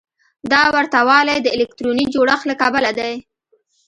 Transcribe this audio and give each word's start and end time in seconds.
دا 0.51 0.63
ورته 0.75 0.99
والی 1.09 1.37
د 1.41 1.47
الکتروني 1.55 2.05
جوړښت 2.15 2.43
له 2.47 2.55
کبله 2.61 2.91
دی. 2.99 3.13